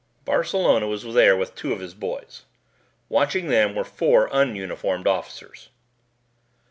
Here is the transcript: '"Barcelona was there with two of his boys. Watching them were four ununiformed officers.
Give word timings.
'"Barcelona 0.25 0.87
was 0.87 1.03
there 1.13 1.37
with 1.37 1.53
two 1.53 1.73
of 1.73 1.79
his 1.79 1.93
boys. 1.93 2.45
Watching 3.07 3.49
them 3.49 3.75
were 3.75 3.83
four 3.83 4.27
ununiformed 4.29 5.05
officers. 5.05 5.69